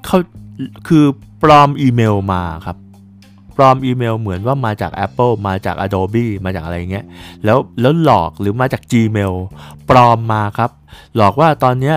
[0.05, 0.19] เขา
[0.89, 1.05] คือ
[1.43, 2.77] ปลอมอีเมลมาครับ
[3.57, 7.05] ปลอมอีเมลเหมือนว่ามาจาก Apple มาจาก Adobe มาจากอะไรเงี้ย
[7.45, 9.35] แล้วแล้วหลอกหรือมาจาก Gmail
[9.89, 10.71] ปลอมมาครับ
[11.17, 11.97] หลอกว่าตอนเนี้ย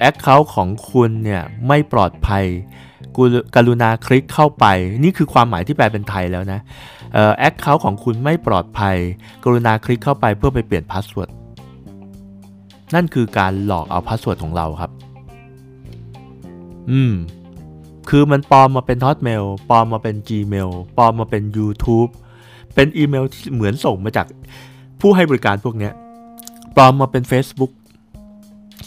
[0.00, 2.44] account ของคุณเนี่ยไม่ปลอดภัย
[3.56, 4.64] กรุณาคลิกเข้าไป
[5.04, 6.60] นี่คือความหมายที่แปลเป็นไทยแล้วนะ
[7.38, 8.96] account ของคุณไม่ปลอดภัย
[9.44, 11.30] กรุณาคลิกเข้าไปเพื่อไปเปลี่ยน password
[12.94, 14.90] นั่นคือการหลอกเอา password ของเราครับ
[16.90, 17.14] อืม
[18.08, 22.10] คือมันปลอมมาเป็น Hotmailปลอมมาเป็น Gmail ปลอมมาเป็น YouTube
[22.74, 24.26] เป็นอีเมลที่เหมือนส่งมาจาก
[25.00, 25.90] ผู้ให้บริการพวกนี้
[26.76, 27.72] ปลอมมาเป็น Facebook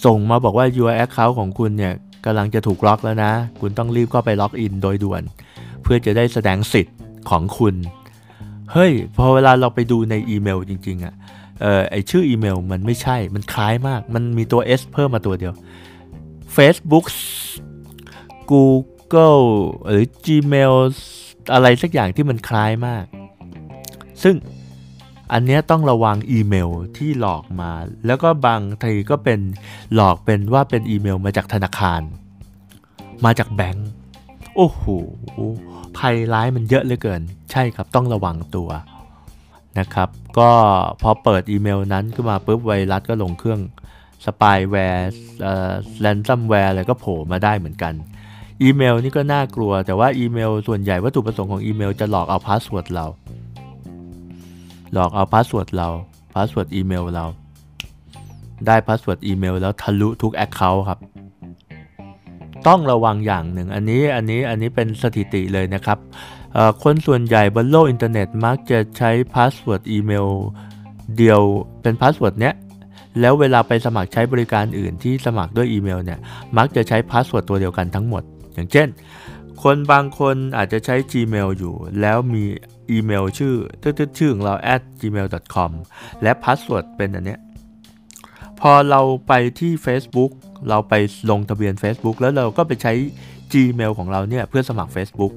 [0.06, 1.93] ส่งมาบอกว่า your account ของคุณเนี่ย
[2.26, 5.23] กำลังจะถูกล็อกแล้วนะ คุณต้องรีบเข้าไป login โดยด่วน
[5.84, 6.97] เพื่อจะได้แสดงสิทธิ์
[7.30, 7.76] ของคุณ
[8.71, 11.13] เฮ้ย พอเวลาเราไปดูในอีเมลจริง ๆอะ่ะ
[11.62, 15.54] เออไอ้ชื่ออีเมลมันไม่ใช่ มันคล้ายมาก มันมีตัว S เพิ่มมาตัวเดียว
[16.56, 17.06] Facebook
[18.52, 19.45] Google
[19.88, 20.73] หรือ Gmail
[21.54, 23.06] อะไรสักอย่างที่มันคล้ายมาก
[24.23, 24.36] ซึ่ง
[25.34, 27.72] อันนี้ต้องระวังอีเมลที่หลอกมา
[28.06, 29.40] แล้วก็บางทีก็เป็น
[29.96, 32.02] หลอกเป็นว่าเป็นอีเมลมาจากธนาคาร
[33.26, 33.90] มาจากแบงก์
[34.56, 34.84] โอ้โห
[35.98, 38.70] ภัยร้ายมันเยอะเหลือเกิน ใช่ครับต้องระวังตัว
[39.80, 40.10] นะครับ
[40.40, 40.50] ก็
[41.02, 43.60] พอเปิดอีเมลนั้นขึ้นมาปุ๊บไวรัสก็ลงเครื่อง
[44.26, 47.94] spyware ransomware อะไรก็โผล่มาได้เหมือนกัน
[48.62, 53.06] อีเมลนี่ก็น่ากลัว แต่ว่าอีเมลส่วนใหญ่วัตถุประสงค์ของอีเมลจะหลอกเอา password เรา
[54.93, 55.89] หลอกเอา password เรา
[56.34, 57.26] password อีเมลเรา
[58.67, 61.00] ได้ password อีเมลแล้วทะลุทุก account ครับ
[62.67, 65.97] ต้องระวังอย่างหนึ่ง อันนี้อันนี้อันนี้เป็นสถิติเลยนะครับ
[66.84, 70.28] คนส่วนใหญ่บนโลกอินเทอร์เน็ตมักจะใช้ password อีเมล
[71.17, 71.41] เดียว
[71.82, 72.54] เป็น password เนี้ย
[73.21, 76.19] แล้วเวลาไปสมัครใช้บริการอื่นที่สมัครด้วยอีเมลเนี่ย
[76.58, 78.23] มักจะใช้ password ตัวเดียวกันทั้งหมด
[78.54, 78.88] อย่างเช่น
[79.63, 82.43] คนบางคนอาจจะใช้ Gmail อยู่ แล้วมี
[82.91, 85.71] อีเมลชื่อตืดชื่อของเรา at gmail.com
[86.23, 87.39] และ password เป็นอันเนี้ย
[88.60, 90.32] พอเราไปที่ Facebook
[90.69, 90.93] เราไป
[91.32, 92.93] ลงทะเบียน Facebook แล้วเราก็ไปใช้
[93.54, 95.34] Gmail ของเราเนี่ยเพื่อสมัคร Facebook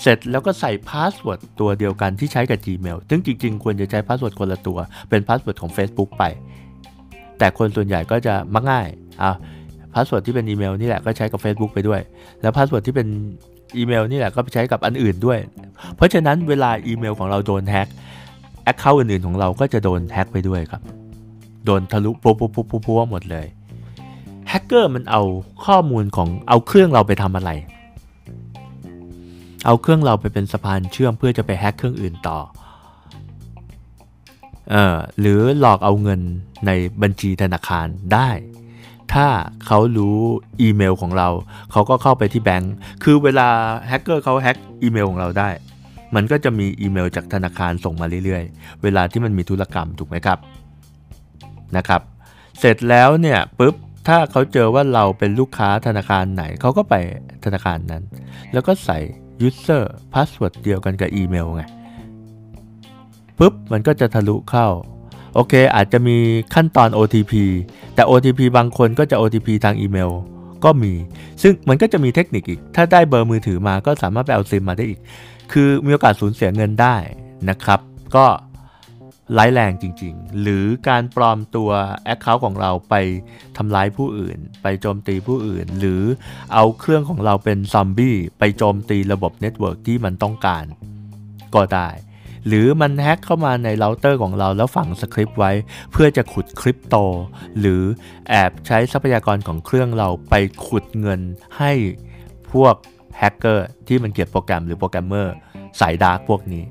[0.00, 4.78] เสร็จแล้วก็ใส่ password ตัวเดียวกันที่ใช้กับ Gmail ซึ่งจริงๆ ควรจะใช้ password คนละตัว
[5.10, 6.24] เป็น password ของ Facebook ไป
[7.38, 8.86] แต่คนส่วนใหญ่ก็จะมักง่าย
[9.22, 9.30] อะ
[9.94, 12.00] password ที่เป็นอีเมลนี่แหละก็ใช้กับ Facebook ไปด้วย
[12.42, 13.08] แล้ว password ที่เป็น
[13.76, 15.38] อีเมลนี่แหละก็ไปใช้กับอันอื่นด้วย
[15.96, 17.88] เพราะฉะนั้นเวลาอีเมลของเราโดนแฮ็ก
[18.64, 20.82] account อื่นๆของเราก็จะโดนแฮ็กไปด้วยครับ
[21.64, 23.46] โดนทะลุปุ๊บปุ๊บปุ๊บปุ๊บหมดเลย
[24.48, 25.22] แฮกเกอร์มันเอา
[25.64, 27.50] ข้อมูลของเอาเครื่องเราไปทำอะไร
[29.66, 32.38] เอาเครื่องเราไปเป็นสะพานเชื่อมเพื่อจะไปแฮกเครื่องอื่นต่อ
[34.70, 36.20] เออหรือหลอกเอาเงิน
[36.66, 36.70] ใน
[37.02, 38.28] บัญชีธนาคารได้
[39.14, 39.28] ถ้า
[39.66, 40.18] เขารู้
[40.60, 41.28] อีเมลของเรา
[41.72, 43.48] เขาก็เข้าไปที่แบงค์คือเวลา
[43.88, 45.48] แฮกเกอร์เขาแฮกอีเมลของเราได้
[46.14, 50.38] มันก็จะมีอีเมลจากธนาคารส่งมาเรื่อยๆ เวลาที่มันมีธุรกรรมถูกไหมครับ
[51.76, 52.02] นะครับ
[52.58, 53.74] เสร็จแล้วเนี่ยปุ๊บ
[54.08, 56.94] ถ้าเขาเจอว่าเราเป็นลูกค้าธนาคารไหน เขาก็ไป
[57.44, 58.02] ธนาคารนั้น
[58.52, 58.98] แล้วก็ใส่
[59.46, 61.62] user password เดียวกันกับอีเมลไง
[63.38, 64.66] ปุ๊บมันก็จะทะลุเข้า
[65.34, 66.16] โอเค อาจจะมี
[66.54, 67.32] ขั้นตอน OTP
[67.94, 70.10] แต่ OTP บางคนก็จะ OTP ทางอีเมล
[70.64, 70.92] ก็มี
[71.42, 75.00] ซึ่งมันก็จะมีเทคนิคอีก ถ้าได้เบอร์มือถือมาก็สามารถไปเอาซิมมาได้อีก
[75.52, 76.96] คือมีโอกาสสูญเสียเงินได้
[77.48, 77.80] นะครับ
[78.16, 78.26] ก็
[79.38, 81.70] ร้ายแรงจริง ๆ หรือการปลอมตัว
[82.14, 82.94] Account ของเราไป
[83.56, 86.02] ทำร้ายผู้อื่น ไปโจมตีผู้อื่น หรือ
[86.54, 90.64] เอาเครื่องของเราเป็นซอมบี้ไปโจมตีระบบ network ที่มันต้องการ
[91.54, 91.88] ก็ได้
[92.46, 95.52] หรือมันแฮ็กเข้ามาในเราเตอร์ของเราแล้วฝังสคริปต์ไว้
[95.92, 96.96] เพื่อจะขุดคริปโต
[97.60, 97.82] หรือ
[98.28, 100.34] แอบใช้ทรัพยากรของเครื่องเราไป
[100.66, 101.20] ขุดเงิน
[101.58, 101.72] ให้
[102.52, 102.74] พวก
[103.18, 105.34] แฮกเกอร์ที่มันเขียนโปรแกรมหรือโปรแกรมเมอร์
[105.80, 106.64] สาย dark พวกนี้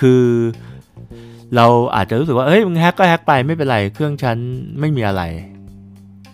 [0.00, 0.24] คือ
[1.56, 4.36] เราอาจจะรู้สึกว่า เฮ้ย มึงแฮกก็แฮกไปไม่เป็นไร เครื่องฉัน
[4.80, 5.22] ไม่มีอะไร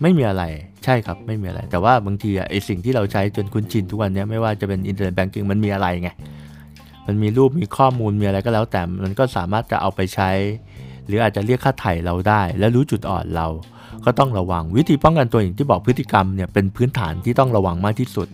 [0.01, 0.43] ไม่มีอะไร
[0.83, 6.09] ใช่ครับ ไม่มีอะไร แต่ว่าบางทีอะไอสิ่งที่เราใช้จนคุ้นชินทุกวันนี้ไม่ว่าจะเป็นอินเทอร์เน็ตแบงกิ้งมันมีอะไรไง
[7.07, 10.29] มันมีรูปมีข้อมูลมีอะไรก็แล้วแต่มันก็สามารถจะเอาไปใช้
[11.05, 13.47] หรืออาจจะเรียกค่าไถ่เราได้ และรู้จุดอ่อนเรา
[14.05, 18.27] ก็ต้องระวังวิธีป้องกันตัวอย่างที่บอกพฤติกรรมเนี่ยเป็นพื้นฐานที่ต้องระวังมากที่สุด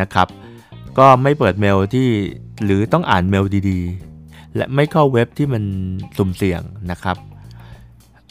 [0.00, 0.28] นะครับ
[0.98, 2.08] ก็ไม่เปิดเมลที่
[2.64, 5.62] หรือต้องอ่านเมลดีๆ และไม่เข้าเว็บที่มัน
[6.16, 7.16] สุ่มเสี่ยงนะครับ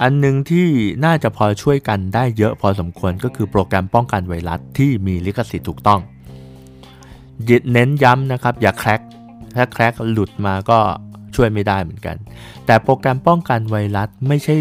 [0.02, 0.68] อันหนึ่งที่
[1.06, 6.00] น่าจะพอช่วยกันได้เยอะพอสมควรก็คือโปรแกรมป้องกันไวรัสที่มีลิขสิทธิ์ถูกต้อง
[7.74, 9.02] เน้นย้ำนะครับอย่าแคร็ก
[9.56, 10.80] ถ้าแคร็กหลุดมาก็
[11.36, 12.18] ช่วยไม่ได้เหมือนกัน
[12.66, 14.58] แต่โปรแกรมป้องกันไวรัสไม่ใช่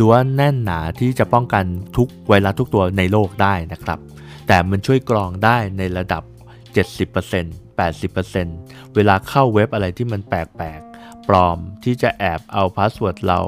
[0.00, 1.64] ล้วนแน่นหนาที่จะป้องกัน
[1.96, 3.98] ทุกไวรัสทุกตัวในโลกได้นะครับ
[4.46, 6.22] แต่มันช่วยกรองได้ในระดับ
[7.04, 13.40] 70% 80%เวลาเข้าเว็บอะไรที่มันแปลกๆ ปลอมที่จะแอบเอา password เรา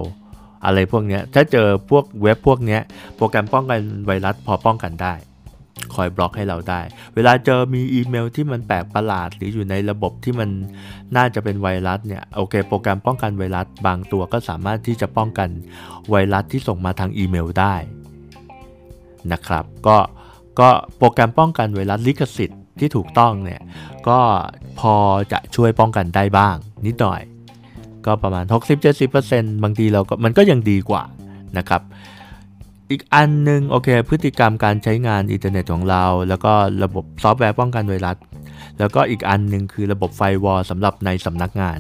[0.65, 2.79] อะไรพวกนี้ถ้าเจอพวกเว็บพวกนี้
[3.17, 5.15] โปรแกรมป้องกันไวรัสพอป้องกันได้
[5.95, 6.81] คอยบล็อกให้เราได้
[7.15, 10.51] เวลาเจอมีอีเมลที่มันแปลกประหลาด หรืออยู่ในระบบที่มัน
[11.17, 15.49] น่าจะเป็นไวรัสเนี่ยโอเค โปรแกรมป้องกันไวรัสบางตัวก็สามารถที่จะป้องกัน
[16.11, 17.75] ไวรัสที่ส่งมาทางอีเมลได้
[19.33, 19.97] นะครับก็
[20.61, 23.61] ก็โปรแกรมป้องกันไวรัสลิขสิทธิ์ที่ถูกต้องเนี่ย
[24.09, 24.19] ก็
[24.81, 24.95] พอ
[25.33, 26.57] จะช่วยป้องกันได้บ้าง
[26.87, 27.21] นิดหน่อย
[28.07, 28.45] ก็ประมาณ
[29.05, 31.03] 60-70%บางทีเราก็มันก็ยังดีกว่า
[31.59, 31.83] นะครับ
[32.91, 36.53] อีกอันหนึ่งโอเค พฤติกรรมการใช้งานอินเทอร์เน็ตของเรา แล้วก็
[36.85, 38.17] ระบบซอฟต์แวร์ป้องกันไวรัส
[38.79, 41.79] แล้วก็อีกอันหนึ่งคือระบบ firewall สำหรับในสำนักงาน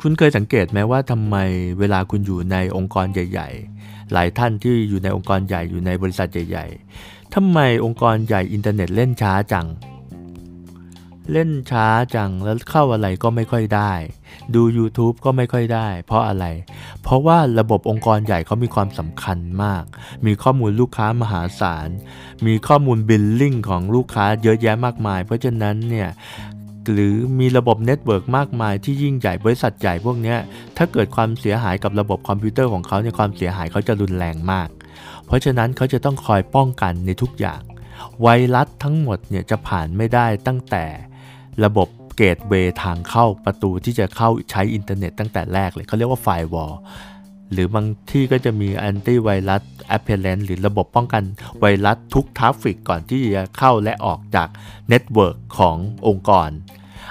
[0.00, 1.36] คุณเคยสังเกตไหมว่าทำไม
[1.78, 3.48] เวลาคุณอยู่ในองค์กรใหญ่
[3.80, 9.66] ๆ หลายท่านที่อยู่ในองค์กรใหญ่อยู่ในบริษัทใหญ่ๆทำไมองค์กรใหญ่อินเทอร์เน็ตเล่นช้าจัง
[11.32, 13.92] เล่นช้าจังแล้วเข้าอะไรก็ไม่ค่อยได้
[14.54, 16.44] ดู YouTube ก็ไม่ค่อยได้ เพราะอะไร
[16.79, 19.84] เราะว่าระบบองค์กรใหญ่เขามีความสำคัญมาก
[20.26, 21.88] มีข้อมูลลูกค้ามหาศาล
[22.46, 26.08] มีข้อมูลบิลลิ่งของลูกค้าเยอะแยะมากมาย เพราะฉะนั้นเนี่ย
[26.92, 30.36] หรือมีระบบ network มากมายที่ยิ่งใหญ่บริษัทใหญ่พวกนี้
[30.76, 34.68] ถ้าเกิดความเสียหายกับระบบคอมพิวเตอร์ของเขาในความเสียหายเขาจะรุนแรงมาก
[35.26, 37.60] เพราะฉะนั้นเขาจะต้องคอยป้องกันในทุกอย่าง
[38.22, 40.84] ไวรัสทั้งหมดเนี่ยจะผ่านไม่ได้ตั้งแต่
[41.64, 41.88] ระบบ
[42.22, 46.74] gateway ทางเข้าประตูที่จะเข้าใช้อินเทอร์เน็ตตั้งแต่แรกเลยเขาเรียกว่า firewall
[47.52, 51.22] หรือบางที่ก็จะมี antivirus appliance หรือระบบป้องกัน
[51.60, 54.48] ไวรัสทุก traffic ก่อนที่จะเข้าและออกจาก
[54.88, 56.50] network ขององค์กร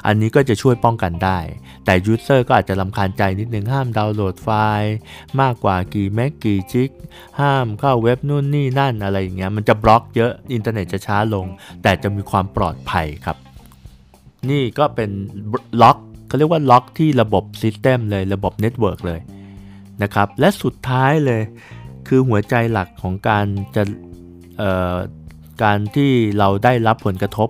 [0.05, 1.39] อันนี้ก็จะช่วยป้องกันได้
[1.85, 4.95] แต่ user ก็อาจจะรำคาญใจนิดนึงห้ามดาวน์โหลดไฟล์
[5.41, 6.89] มากกว่ากี่ meg กี่ gig
[7.39, 11.45] ห้ามเข้าเว็บนู่นนี่นั่นอะไรอย่างเงี้ยมันจะบล็อกเยอะอินเทอร์เน็ตจะช้าลง
[11.83, 13.37] แต่จะมีความปลอดภัยครับ
[14.49, 15.09] นี่ก็เป็นบ
[15.81, 15.97] ล็อก
[16.27, 19.19] เขาเรียกว่าบล็อกที่ระบบ system เลยระบบ network เลย
[20.03, 21.41] นะครับ และสุดท้ายเลย
[22.07, 23.83] คือหัวใจหลักของการจะ
[25.63, 27.49] การที่เราได้รับผลกระทบ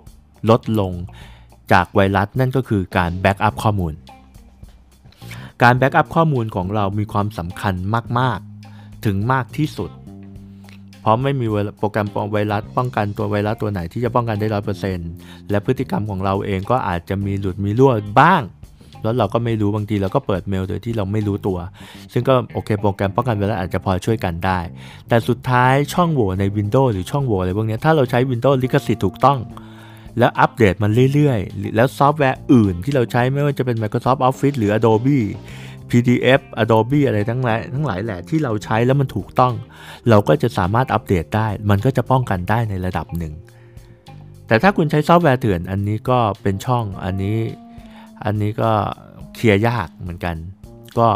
[0.50, 0.92] ลดลง
[1.72, 3.94] จากไวรัสนั่นก็คือการ backup ข้อมูล
[5.64, 7.74] การ backup ข้อมูลของเรามีความสำคัญ
[8.20, 8.40] มาก
[8.72, 9.90] ๆ ถึงมากที่สุด
[11.02, 11.46] เพราะไม่มี
[11.80, 15.10] โปรแกรมป้องไวรัสป้องกันตัวไวรัสตัวไหนที่จะป้องกันได้ร้อยเปอร์เซ็นต์
[15.50, 18.44] และพฤติกรรมของเราเองก็อาจจะมีหลุดมีรั่วบ้าง
[19.04, 21.58] แล้วเราก็ไม่รู้บางทีเราก็เปิดเมลโดยที่เราไม่รู้ตัว
[22.14, 24.60] ซึ่งก็โอเคโปรแกรมป้องกันไวรัสอาจจะพอช่วยกันได้
[25.08, 29.40] แต่สุดท้ายช่องโหว่ใน Windows หรือช่องโหว่อะไรพวกนี้ถ้าเราใช้ Windows ลิขสิทธิ์ถูกต้อง
[30.20, 35.22] แล้วอัปเดตมันเรื่อยๆ แล้วซอฟต์แวร์อื่นที่เราใช้ไม่ว่าจะเป็น Microsoft Office หรือ Adobe
[35.90, 39.54] PDF Adobe อะไรทั้งหลายทั้งหลายแหละที่เราใช้แล้วมันถูกต้อง
[40.10, 43.34] เราก็จะสามารถอัปเดตได้ มันก็จะป้องกันได้ในระดับหนึ่ง
[44.48, 47.38] แต่ถ้าคุณใช้ซอฟต์แวร์เถื่อนอันนี้ก็เป็นช่องอันนี้
[48.26, 48.72] อันนี้ก็
[49.36, 50.36] เคลียร์ยากเหมือนกัน
[50.98, 51.08] ก็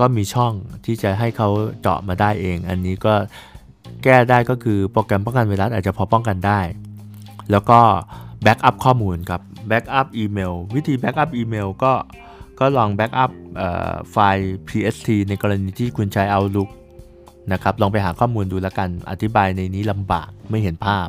[0.00, 0.52] ก็มีช่อง
[0.86, 1.48] ที่จะให้เขา
[1.80, 3.14] เจาะมาได้เอง อันนี้ก็
[4.04, 6.60] แก้ได้ก็คือโปรแกรมป้องกันไวรัสอาจจะพอป้องกันได้
[7.50, 7.80] แล้วก็
[8.42, 11.92] backup ข้อมูลครับ backup อีเมลวิธี backup อีเมลก็
[12.60, 13.30] ก็ลอง backup
[14.10, 16.70] ไฟล์ PST ในกรณีที่คุณใช้ Outlook
[17.52, 21.08] นะครับลองไปหาข้อมูลดูแล้วกันอธิบายในนี้ลำบากไม่เห็นภาพ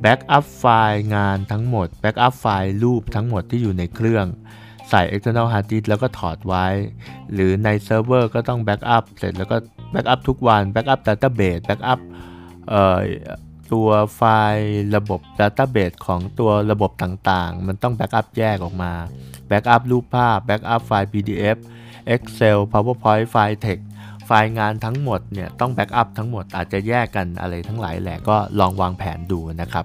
[0.00, 4.26] backup ไฟล์งานทั้งหมด backup ไฟล์รูปทั้งหมดที่อยู่ในเครื่อง
[4.90, 6.66] ใส่ external hard disk แล้วก็ถอดไว้
[7.32, 9.56] หรือในเซิร์ฟเวอร์ก็ต้องแบ็กอัพเสร็จแล้วก็
[9.92, 12.00] แบ็กอัพทุกวันแบ็กอัพ database แบ็กอัพ
[13.72, 18.92] ตัวไฟล์ระบบ database ของตัวระบบต่างๆ มันต้อง backup แยกออกมา
[19.48, 21.58] backup รูปภาพ backup ไฟล์ PDF
[22.14, 23.84] Excel PowerPoint ไฟล์ Text
[24.26, 29.84] ไฟล์งานทั้งหมดเนี่ยต้อง backup ทั้งหมดอาจจะแยกกันอะไรทั้งหลายแหละก็ลองวางแผนดูนะครับ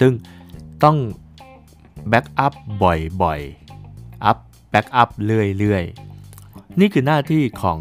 [0.00, 0.12] ซึ่ง
[0.84, 0.96] ต้อง
[2.08, 2.52] backup
[3.22, 4.38] บ่อยๆ อัพ
[4.70, 7.78] backup เรื่อยๆ นี่คือหน้าที่ของ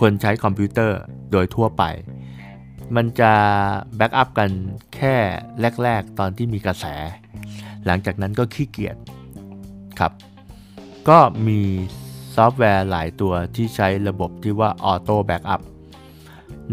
[0.00, 0.98] คนใช้คอมพิวเตอร์
[1.32, 1.82] โดยทั่วไป
[2.96, 3.32] มันจะ
[3.96, 4.50] backup กัน
[4.94, 5.16] แค่
[5.82, 6.86] แรก ๆ ตอนที่มีกระแส
[7.86, 8.96] หลังจากนั้นก็ขี้เกียจ
[9.98, 10.12] ครับ
[11.08, 11.60] ก็มี
[12.36, 15.60] ซอฟต์แวร์หลายตัวที่ใช้ระบบที่ว่า auto backup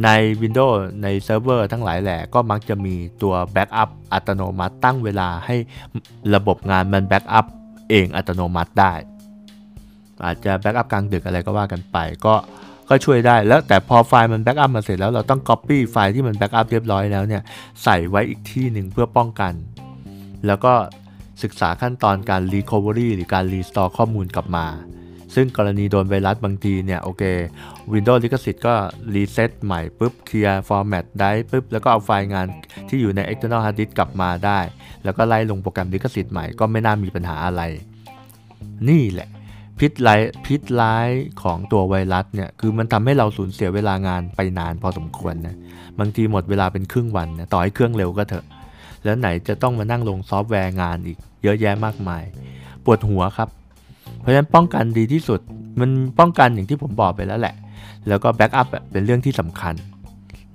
[0.03, 0.09] ใน
[0.41, 5.55] Windows ในเซิร์ฟเวอร์ทั้งหลายแหล่ก็มักจะมีตัว backup อัตโนมัติตั้งเวลาให้
[6.35, 7.45] ระบบงานมัน backup
[7.89, 8.93] เองอัตโนมัติได้
[10.23, 12.35] อาจจะ backup กลางดึกอะไรก็ว่ากันไปก็
[12.89, 17.41] ก็ช่วยได้แล้วแต่พอไฟล์มัน backup มาเสร็จแล้วเราต้อง Copy ไฟล์ที่มันแบ็กอัพเรียบร้อยแล้วเนี่ย
[17.83, 19.53] ใส่ไว้อีกที่หนึ่งเพื่อป้องกัน
[20.47, 20.73] แล้วก็
[21.43, 24.67] ศึกษาขั้นตอนการ recovery หรือการ restore ข้อมูลกลับมา
[25.35, 27.23] ซึ่งกรณีโดนไวรัสบางทีเนี่ยโอเค
[27.93, 28.75] Windows ลิขสิทธิ์ก็
[29.15, 32.47] reset ใหม่ปุ๊บ clear format ได้ปุ๊บแล้วก็เอาไฟล์งาน
[32.89, 34.59] ที่อยู่ใน external hard disk กลับมาได้
[35.03, 37.61] แล้วก็ไล่ลงโปรแกรมลิขสิทธิ์ใหม่ก็ไม่น่ามีปัญหาอะไร
[38.89, 39.29] นี่แหละ
[39.79, 41.09] พิษร้ายพิษร้าย
[41.41, 45.55] ของตัวไวรัสเนี่ยคือมันทำให้เราสูญเสียเวลางานไปนานพอสมควรนะ
[45.99, 48.45] บางทีหมดเวลาเป็นครึ่งวันนะต่อให้เครื่องเร็วก็เถอะ
[49.03, 52.23] แล้วไหนจะต้องมานั่งลงซอฟต์แวร์งานอีก เยอะแยะมากมาย
[52.85, 53.49] ปวดหัวครับ
[54.19, 55.39] เพราะฉะนั้นป้องกันดีที่สุด
[55.79, 57.55] มันป้องกันอย่างที่ผมบอกไปแล้วแหละ
[58.07, 59.75] แล้วก็แบ็กอัพเป็นเรื่องที่สำคัญ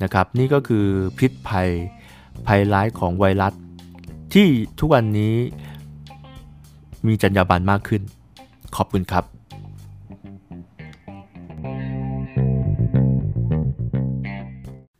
[0.02, 0.86] นะครับ นี่ก็คือ
[1.18, 1.68] พิษภัย
[2.46, 3.52] ภัยร้ายของไวรัส
[4.34, 4.46] ที่
[4.78, 5.34] ทุกวันนี้
[7.06, 8.02] มีจรรยาบรรณมากขึ้น
[8.76, 9.24] ขอบคุณครับ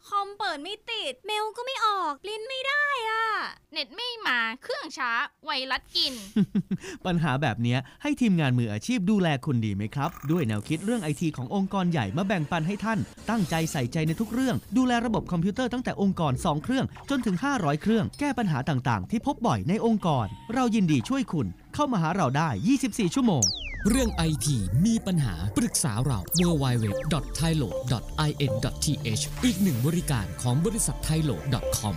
[0.06, 2.89] คอมเปิดไม่ติด เมลก็ไม่ออก ลิ้นไม่ได้
[3.72, 5.10] เน็ตไม่มาเครื่องช้า
[5.44, 6.14] ไวรัสกิน
[7.06, 12.98] ปัญหาแบบเนี้ยให้ทีมงานมืออาชีพดูแลคุณดีไหมครับ ด้วยแนวคิดเรื่องไอทีขององค์กรใหญ่มาแบ่งปันให้ท่าน
[13.30, 22.48] ตั้งใจใส่ใจในทุกเรื่อง ดูแลระบบคอมพิวเตอร์ตั้งแต่องค์กร 2 เครื่อง จนถึง 500 เครื่อง แก้ปัญหาต่างๆ ที่พบบ่อยในองค์กร เรายินดีช่วยคุณ เข้ามาหาเราได้
[22.82, 23.44] 24 ชั่วโมง
[23.88, 24.56] เรื่องไอที
[24.86, 31.96] มีปัญหาปรึกษาเรา www.thailo.in.th อีกหนึ่งบริการของบริษัท thailo.com